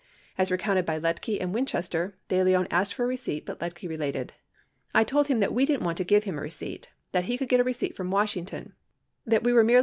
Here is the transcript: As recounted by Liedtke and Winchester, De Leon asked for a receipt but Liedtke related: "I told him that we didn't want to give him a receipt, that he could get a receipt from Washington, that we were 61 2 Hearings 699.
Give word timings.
As 0.35 0.49
recounted 0.49 0.83
by 0.83 0.97
Liedtke 0.99 1.39
and 1.39 1.53
Winchester, 1.53 2.17
De 2.27 2.41
Leon 2.43 2.67
asked 2.71 2.91
for 2.91 3.03
a 3.03 3.07
receipt 3.07 3.45
but 3.45 3.59
Liedtke 3.59 3.87
related: 3.87 4.33
"I 4.95 5.03
told 5.03 5.27
him 5.27 5.39
that 5.41 5.53
we 5.53 5.63
didn't 5.63 5.83
want 5.83 5.99
to 5.99 6.03
give 6.03 6.23
him 6.23 6.39
a 6.39 6.41
receipt, 6.41 6.89
that 7.11 7.25
he 7.25 7.37
could 7.37 7.49
get 7.49 7.59
a 7.59 7.63
receipt 7.63 7.95
from 7.95 8.09
Washington, 8.09 8.73
that 9.27 9.43
we 9.43 9.53
were 9.53 9.59
61 9.61 9.67
2 9.67 9.69
Hearings 9.69 9.77
699. 9.77 9.77